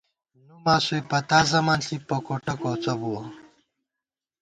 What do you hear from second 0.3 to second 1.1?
نُوماسوئے